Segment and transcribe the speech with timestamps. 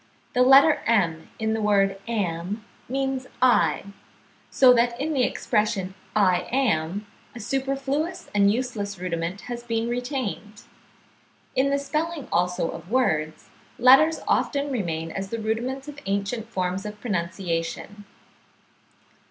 [0.33, 3.83] The letter m in the word am, means I;
[4.49, 10.63] so that in the expression I am, a superfluous and useless rudiment has been retained.
[11.55, 16.83] In the spelling also of words, letters often remain as the rudiments of ancient forms
[16.83, 18.05] of pronunciation.